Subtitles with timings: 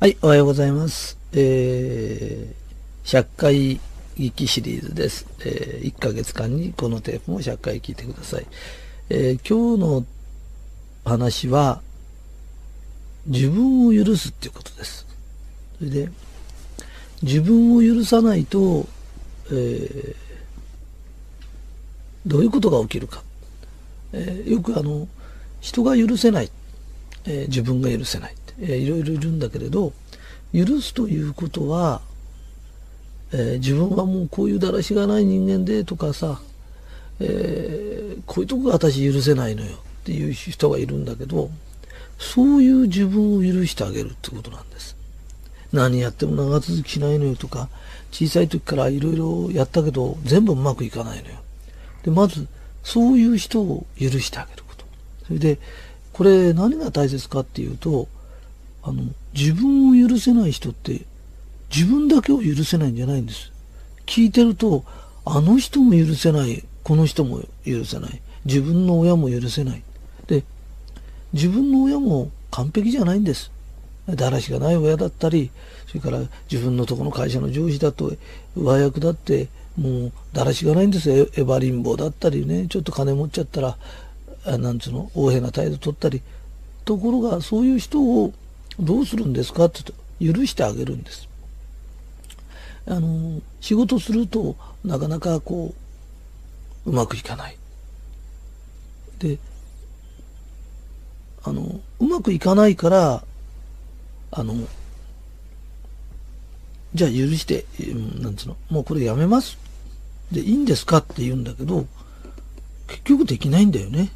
[0.00, 1.18] はい、おはようございます。
[1.34, 3.80] えー、100回
[4.16, 5.26] 劇シリーズです。
[5.40, 8.46] えー、1ヶ月間にこのテープを100回聞いてください。
[9.10, 10.06] えー、今日の
[11.04, 11.82] 話は、
[13.26, 15.06] 自分を許すっていうことです。
[15.76, 16.08] それで、
[17.20, 18.88] 自分を許さないと、
[19.52, 20.14] えー、
[22.24, 23.22] どういうことが起きるか。
[24.14, 25.06] えー、よくあの、
[25.60, 26.50] 人が許せない。
[27.26, 28.34] えー、自分が許せない。
[28.60, 29.92] えー、いろいろいるんだけれど
[30.52, 32.00] 許すということは、
[33.32, 36.40] えー、自分はもうこういうだらしがない人間でとかさ、
[37.20, 41.50] えー、こういうとこが私許せないのよっていう人がいるんだけど
[42.18, 44.96] そういう自分を許してあげるってことなんです。
[45.72, 47.68] 何やっても長続きしないのよとか
[48.10, 51.36] 小さい時からいろいろやったけど全部うまくいかないのよ。
[52.02, 52.46] でまず
[52.82, 54.84] そういう人を許してあげること。
[55.26, 55.58] それで
[56.12, 58.08] これ何が大切かっていうと
[58.82, 59.02] あの、
[59.34, 61.02] 自分を許せない人って
[61.74, 63.52] 自分だけを許せないんじゃないんです。
[64.06, 64.84] 聞いてると、
[65.24, 69.82] あの人も許せない、この人も許せない、自分の親も許せない。
[70.26, 70.44] で、
[71.32, 73.52] 自分の親も完璧じゃないんです。
[74.08, 75.50] だらしがない親だったり、
[75.86, 76.20] それから
[76.50, 78.12] 自分のとこの会社の上司だと、
[78.56, 81.14] 上役だって、もうだらしがないんですよ。
[81.14, 83.78] エヴァリンボだったりね、ちょっと金持っちゃったら、
[84.58, 86.22] なんつうの、横柄な態度取ったり。
[86.84, 88.32] ところが、そういう人を
[88.80, 89.80] どうするんですかって
[90.20, 91.28] 言うと許してあげるんです。
[92.86, 95.74] あの仕事するとなかなかこ
[96.86, 97.56] ううまくいかない。
[99.18, 99.38] で
[101.42, 103.24] あのうまくいかないから
[104.30, 104.54] あの
[106.94, 107.66] じゃあ許して
[108.20, 109.58] なんつうのもうこれやめます。
[110.32, 111.86] でいいんですかって言うんだけど
[112.88, 114.10] 結局できないんだよね。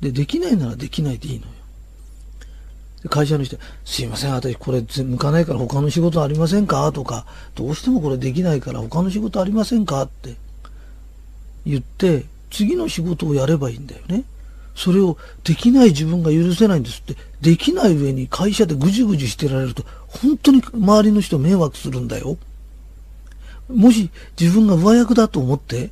[0.00, 1.52] でできないならできないでいいのよ。
[3.08, 6.90] 会社の人、すいません、私これ向かないから他の仕事ありませんか？
[6.92, 10.02] とか、どうしてもこれできないから他の仕事ありませんか？
[10.02, 10.34] って
[11.64, 14.24] 言って、次の仕事をやればいいんだよね。
[14.74, 22.36] それをできない自分が許せないんですって、できない上に会社でぐじぐじしてられると、本当に周りの人迷惑するんだよ。
[23.68, 25.90] もし自分が上役だと思って、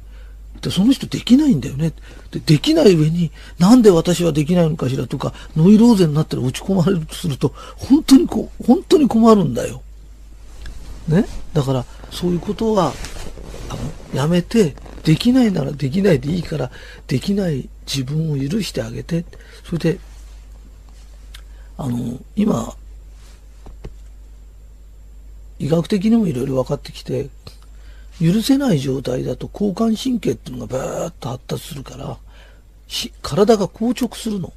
[0.61, 1.93] でその人できないんだよね。
[2.31, 9.83] でできない上に、なんで私はできないのかしらとか、ノイローゼになったら打ち込まれるとすると、本当にこう、本当に困るんだよ。
[11.07, 11.27] ね？
[11.53, 12.93] だから、そういうことは、
[13.69, 16.71] あの、やめて、できないならできないでいいから、
[17.07, 19.27] できない自分を許してあげて、
[19.65, 19.99] それで、
[21.77, 22.75] あの、今、
[25.59, 27.29] 医学的にもいろいろ分かってきて、
[28.21, 32.19] 許せない状態だと交感神経っていうのがバーッと発達するから、
[33.23, 34.53] 体が硬直するの。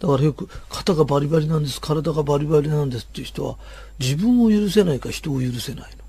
[0.00, 3.56] だからよく肩がバリバリなんです、体がバリバリなんですっていう人は
[3.98, 6.04] 自分を許せないか人を許せないの。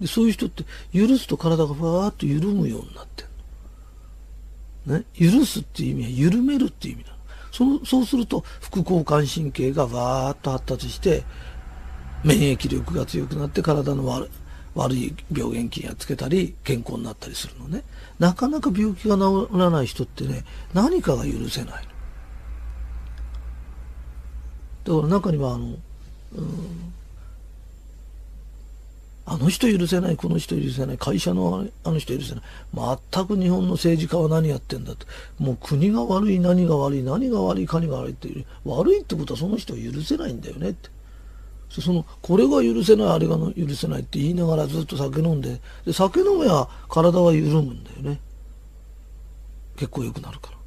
[0.00, 0.64] でそういう人って
[0.94, 4.98] 許すと体がバーッと緩むようになってんの。
[4.98, 5.04] ね？
[5.14, 7.16] 許すっていう意味は緩めるっていう意味なの。
[7.52, 11.24] そのそうすると副交感神経がバーッと発達して
[12.24, 14.28] 免疫力が強くなって体の悪い
[14.74, 17.82] 悪い病原菌やっつけたり健康になったりするのね。
[18.18, 20.44] なかなか病気が治らない人ってね
[20.74, 21.84] 何かが許せない
[24.84, 25.68] だから中にはあの、う
[26.40, 26.92] ん、
[29.26, 32.42] あの人許せないこの人許せない会社のあの人許せない。
[33.12, 35.06] 全く日本の政治家は何やってんだって。
[35.38, 38.44] もう国が悪い何が悪い何が悪いかにが悪いっていう。
[38.64, 40.90] 悪いってことはその人を許せないんだよねって。
[41.70, 48.20] そのこれが許せないあれが許せないって言いながらずっと酒飲んでで酒飲めば体は緩むんだよね
[49.76, 50.58] 結構良くなるから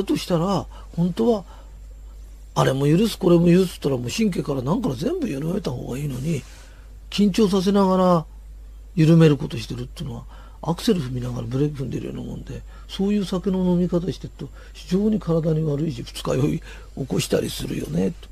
[0.00, 0.66] だとしたら
[0.96, 1.44] 本当は
[2.54, 6.42] あれも許すこれも許すったらもう神経から何から全部緩めた方がいいのに
[7.10, 8.26] 緊張させながら
[8.94, 10.24] 緩めることしてるっていうのは
[10.62, 16.62] アクセル踏みながらブレーキ踏んでるようなもんでそういう酒の飲み方してると非常に体に悪いし二日酔い
[16.96, 18.31] 起こしたりするよねと。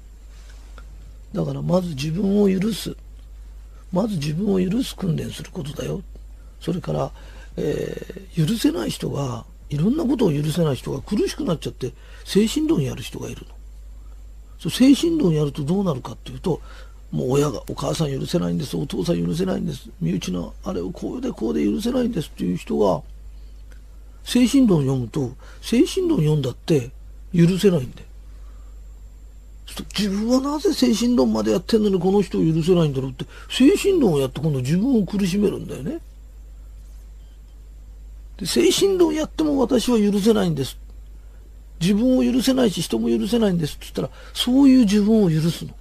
[1.32, 2.96] だからまず自分を許す。
[3.92, 6.02] まず自分を許す訓練することだよ。
[6.60, 7.10] それから、
[7.56, 11.92] えー、許せない人が、いろんなことを許せない人が苦しくなっちゃって
[12.24, 13.54] 精神論やる人がいるの。
[14.58, 16.60] そ精神論やるとどうなるかっていうと、
[17.10, 23.02] もう親がお母さん許せないんです、お父さん許せないんです、身内のあれをこうでこうで許せないんですっていう人が、
[24.22, 26.90] 精神論読むと、精神論読んだって
[27.34, 28.09] 許せないんだよ。
[29.96, 36.00] 自分はなぜ精神論までやってんのにこの人を許せないんだろうって精神論をやって今度自分を苦しめるんだよね。
[38.38, 40.78] で精神論やっても私は許せないんです。
[41.80, 45.74] 自分を許せないし人も許せないんですって言ったら、そういう自分を許すの。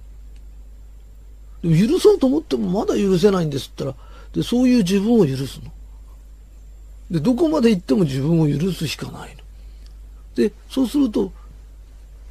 [1.62, 5.70] でも許そうと思ってもまだ許せないんですって言ったら、でそういう自分を許すの。
[7.10, 9.42] で、どこまで行っても自分を許すしかないの。
[10.36, 11.32] で、そうすると、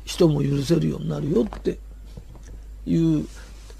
[0.09, 1.77] 人も許せるようになるよって
[2.87, 3.27] いう、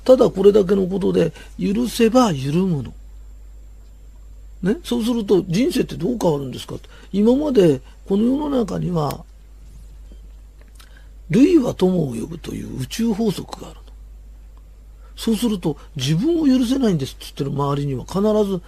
[0.04, 2.94] ただこれだけのことで、許せば緩むの。
[4.62, 9.24] ね、そうすると人生ってどう変わるんですかって今までこの世の中には
[11.30, 13.82] 類は友を呼ぶという宇宙法則があるの。
[15.16, 18.62] そうすると自分を許せないんですって言ってる周りには必ず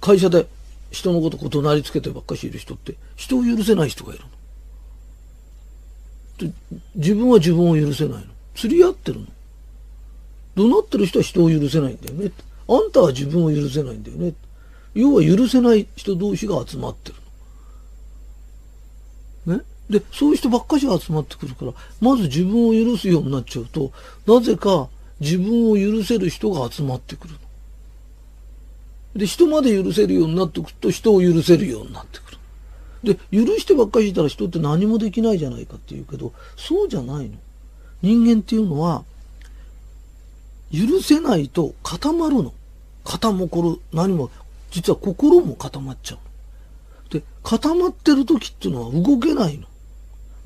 [0.00, 0.46] 会社で
[0.92, 4.30] 人のことこなりつけてばっかしいる人って人を許せない人がいるの。
[6.94, 8.26] 自分は自分を許せないの。
[8.54, 9.26] 釣り合ってるの。
[10.56, 12.30] 怒鳴ってる人は人を許せないんだよね。
[12.68, 14.34] あんたは自分を許せないんだよね。
[14.94, 17.16] 要は許せない人同士が集まってる
[19.46, 19.56] の。
[19.56, 19.64] ね？
[19.90, 23.92] で、そういう人ばっかしが集まってくるから、まず自分を許すようになっちゃうと、
[24.26, 24.88] なぜか
[25.20, 27.34] 自分を許せる人が集まってくる
[29.14, 32.23] で、人まで許せるようになってくると、人を許せるようになってくる。
[33.04, 37.36] で、許してばっかりいたら人って何もできないじゃないかって言うけど、そうじゃないの。
[38.02, 39.04] 人間っていうのは、
[40.72, 42.52] 許せないと固まるの。
[43.04, 44.30] 固もこる、何も
[44.70, 47.12] 実は心も固まっちゃう。
[47.12, 49.68] で、固まってる時っていうのは動けないの。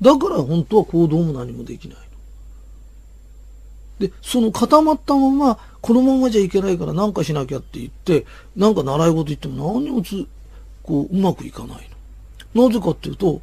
[0.01, 1.97] だから本当は行動も何もできない。
[3.99, 10.27] で、その固まったまま、このままじゃいけないから何かしなきゃって言って、なんか習い事言っても何もつ、
[10.83, 11.88] こう、うまくいかない。
[12.53, 13.41] なぜかっていうと、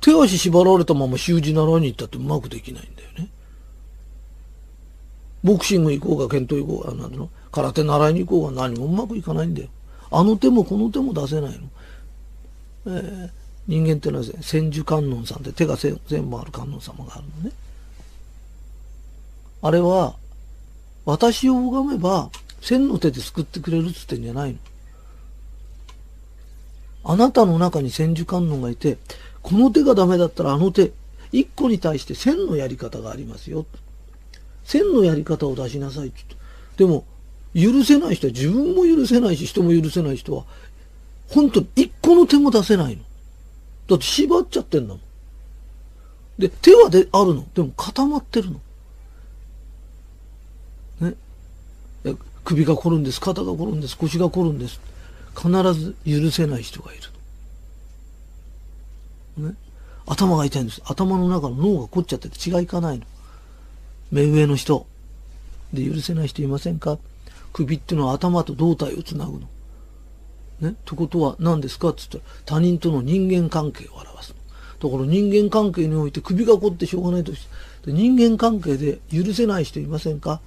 [0.00, 3.28] 手足縛られたまま習字習いに行ったってうまくできないんだよね。
[5.42, 7.28] ボクシング行こうが、剣闘行こうが、なんの？
[7.50, 9.68] 空手習いに行こうが何もうまくいかないんだよ。
[10.10, 11.58] あの手もこの手も出せないの。
[12.86, 13.30] えー、
[13.66, 15.98] 人間ってのは千手観音さんって手が全
[16.28, 17.56] 部ある観音様があるのね。
[19.62, 20.14] あれは、
[21.04, 22.30] 私を拝めば
[22.60, 24.58] 千の手で救ってくれるっつってんじゃないの。
[27.04, 28.98] あなたの中に千手観音がいて、
[29.42, 30.92] この手がダメだったらあの手、
[31.32, 33.66] 一個に対して千のやり方がありますよ。
[34.64, 36.84] 千のやり方を出しなさいって言って。
[36.84, 37.04] でも、
[37.54, 40.44] 許せない人は自分も許せないし、人も許せない人は、
[41.28, 43.02] 本当に一個の手も出せないの。
[43.88, 45.00] だって縛っちゃってんだもん。
[46.38, 47.46] で、手はであるの。
[47.54, 48.60] でも固まってるの。
[51.08, 51.14] ね。
[52.44, 53.20] 首が凝るんです。
[53.20, 53.96] 肩が凝るんです。
[53.96, 54.80] 腰が凝るんです。
[55.38, 56.96] 必ず許せない人がい
[59.36, 59.48] る。
[59.50, 59.54] ね。
[60.06, 60.82] 頭が痛いんです。
[60.84, 63.04] 頭の中の脳が凝っちゃってて血がいかないの。
[64.10, 64.86] 目上の人。
[65.72, 66.98] で、許せない人いませんか？
[67.52, 69.40] 首っていうのは頭と胴体をつなぐの。
[70.60, 70.74] ね。
[70.84, 71.90] ということは何ですか？
[71.90, 74.34] って言ったら他人との人間関係を表す
[74.80, 74.90] の。
[74.90, 77.46] だから人間関係において首が凝ってしょうがないとし
[77.84, 80.40] て、人間関係で許せない人いませんか？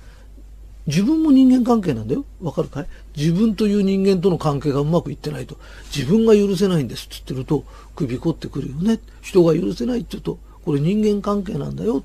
[0.87, 2.25] 自分も人間関係なんだよ。
[2.41, 2.87] わかるかい？
[3.15, 5.57] 自分という人間との関係がうまくいってないと、
[5.95, 7.63] 自分が許せないんですって言ってると、
[7.95, 8.99] 首凝ってくるよね。
[9.21, 12.03] 人が許せないって言うと、これ人間関係なんだよ。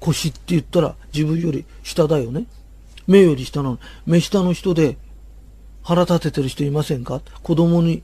[0.00, 2.46] 腰って言ったら自分より下だよね。
[3.06, 4.96] 目より下なの、目下の人で
[5.82, 7.20] 腹立ててる人いませんか？
[7.42, 8.02] 子供に、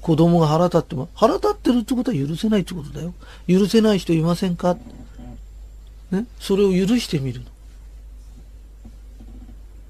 [0.00, 3.14] 子供が腹立っても、腹立ってるってことは許せないってことだよ。
[3.46, 4.76] 許せない人いませんか？
[6.10, 6.26] ね？
[6.40, 7.46] それを許してみるの。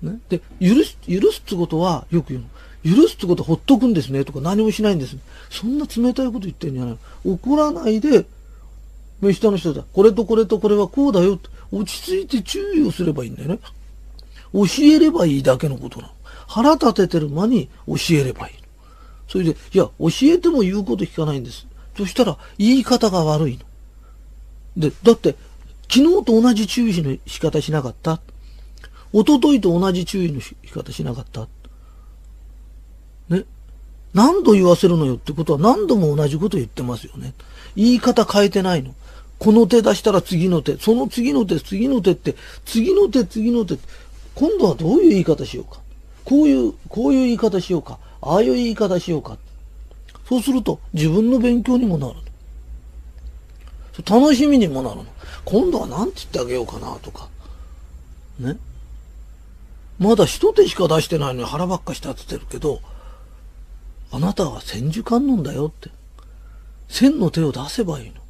[0.05, 0.19] ね。
[0.29, 2.49] で、許す、許すってことは、よく言うの。
[2.97, 5.17] 許すってことはほっとくんですねとか何もしないんです。
[5.51, 7.33] そんな冷たいこと言ってんじゃないの。
[7.33, 8.27] 怒らないで、
[9.21, 9.85] 目下の人だ。
[9.93, 11.49] これとこれとこれはこうだよって。
[11.73, 13.59] 落ち着いて注意をすればいいんだよね。
[14.53, 16.13] 教えればいいだけのことなの。
[16.47, 18.55] 腹立ててる間に教えればいい。
[19.29, 21.67] それで、いや、教えても言うこと聞かないんです。
[21.97, 23.65] そしたら、言い方が悪いの。
[24.89, 25.35] で、だって、
[25.91, 28.21] 昨日と同じ注意の仕方しなかった。
[29.15, 31.47] 一昨日と同じ注意の仕方しなかった。
[33.29, 33.45] ね。
[34.13, 37.33] 何度言わせるのよってことは何度も同じこと言ってますよね。
[37.77, 38.93] 言い方変えてないの。
[39.39, 43.79] この手出したら次の手、その次の手、次の手って、次の手、次の手、
[44.35, 45.81] 今度はどういう言い方しようか。
[46.25, 48.01] こういう、こういう言い方しようか。
[48.21, 49.39] ああいう言い方しようか。
[50.29, 52.17] そうすると自分の勉強にもなる。
[54.09, 55.07] 楽しみにもなるの。
[55.45, 57.29] 今度は何て言ってあげようかなとか。
[58.41, 58.57] ね。
[59.99, 62.81] まだ一手しか出してないのに腹ばっかしたって言ってるけど、
[64.11, 65.91] あなたは千手観音だよって。
[66.89, 68.25] 千の手を出せばいいの。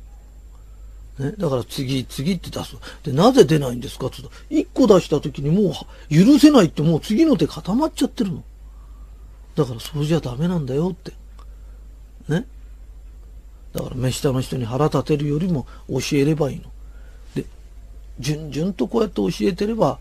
[1.18, 2.76] ね、だから次、次って出す。
[3.02, 5.74] で、なぜ出ないんですかって言うと、一個出した時にもう
[6.14, 8.42] 許せないってもう次の手固まっちゃってるの。
[9.54, 11.12] だからそうじゃダメなんだよって。
[12.28, 12.46] ね。
[13.72, 16.64] だから目下の人に腹立てるよりも教えればいいの。
[17.34, 17.44] で、
[18.18, 19.98] 順々とこうやって教えてれば、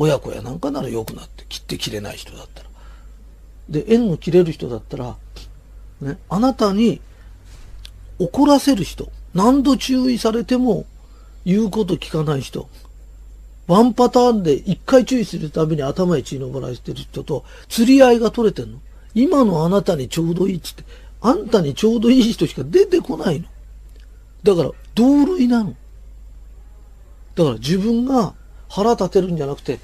[0.00, 2.68] 親子やなんかなら良くなって、切って切れない人だったら。
[3.68, 5.16] で、縁の切れる人だったら、
[6.00, 7.00] ね、あなたに
[8.20, 10.86] 怒らせる人、何度注意されても
[11.44, 12.68] 言うこと聞かない人、
[13.66, 18.78] ワンパターンで一回注意するたびに頭に血のぼらしてる人と釣り合いが取れてんの。
[19.14, 20.84] 今のあなたにちょうどいいっつって、
[21.20, 23.46] あんたにちょうどいい人しか出てこないの。
[24.44, 25.74] だから、同類なの。
[27.34, 28.34] だから自分が
[28.68, 29.80] 腹立てるんじゃなくて、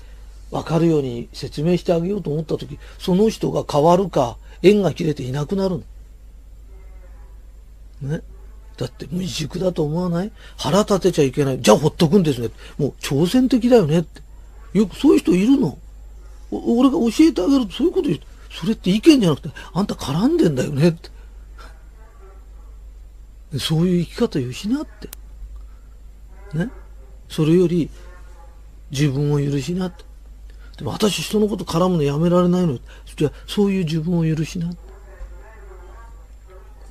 [0.51, 5.83] わかるように説明してあげようと思った時、その人が変わるか、縁が切れていなくなる
[8.03, 8.11] の。
[8.11, 8.23] ね？
[8.77, 10.33] だって未熟だと思わない？
[10.57, 11.61] 腹立てちゃいけない。
[11.61, 12.51] じゃあほっとくんですね。
[12.77, 14.21] もう挑戦的だよねって。
[14.73, 15.79] よくそういう人いるの。
[16.51, 18.21] 俺が教えてあげるとそういうこと言う。
[18.51, 21.11] それって意見じゃなくて、あんた絡んでんだよねって。
[23.59, 25.09] そういう生き方を失って。
[26.59, 26.71] ね？
[27.29, 27.91] それより、
[28.95, 30.05] 自分を許しなって。
[30.79, 32.79] でも私人のこと絡むのやめられないの。
[33.17, 34.71] じゃそういう自分を許しな。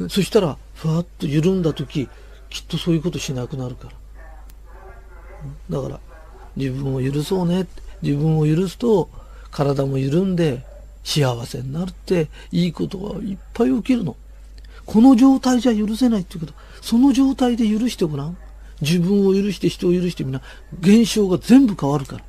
[0.09, 2.09] そしたら、ふわっと緩んだ時、
[2.49, 3.89] きっとそういうことしなくなるか
[5.69, 5.77] ら。
[5.77, 5.99] だから、
[6.57, 7.67] 自分を許そうね。
[8.01, 9.09] 自分を許すと、
[9.51, 10.65] 体も緩んで、
[11.05, 14.17] 幸せになるって、いいことがいっぱい起きるの。
[14.85, 16.53] この状態じゃ許せないっていうこと。
[16.81, 18.37] その状態で許してごらん。
[18.83, 20.41] 自分を許して人を許してみな。
[20.79, 22.23] 現象が全部変わるから。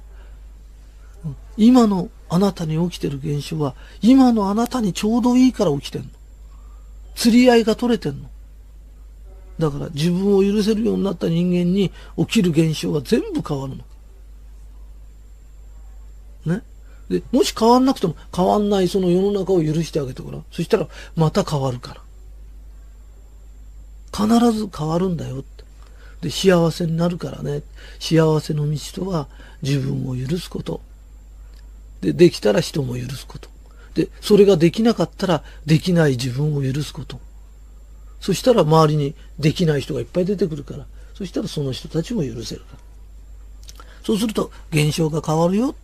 [1.56, 6.08] 今のあなたに起きてる現象は、今のあなたにちょうどいいから起きてんの。
[7.14, 8.30] 釣り合いが取れてんの。
[9.58, 13.76] だから自分を許せるようになった人間に起きる現象が全部変わる
[16.44, 16.56] の。
[16.56, 16.62] ね？
[17.08, 20.44] で、もし変わんなくても変わんないその世の中を許してあげてごらん。
[20.50, 22.00] そしたらまた変わるから。
[24.12, 25.53] 必ず変わるんだよって。
[26.24, 27.62] で、幸せになるからね。
[28.00, 29.28] 幸せの道とは
[29.60, 30.80] 自分を許すこと。
[32.00, 33.50] で、できたら人も許すこと。
[33.94, 37.20] で、それができなかったら、できない自分を許すこと。
[38.20, 43.84] そしたら周りにできない人がいっぱい出てくるから、そしたらその人たちも許せるから。
[44.02, 45.74] そうすると、現象が変わるよ